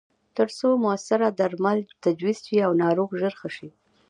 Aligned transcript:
ترڅو 0.35 0.67
موثره 0.83 1.29
درمل 1.39 1.79
تجویز 2.03 2.39
شي 2.47 2.57
او 2.65 2.71
ناروغ 2.81 3.09
ژر 3.19 3.33
ښه 3.39 3.49
شي. 3.57 3.69